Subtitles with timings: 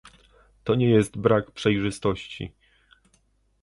[0.63, 2.51] to nie jest brak przejrzystości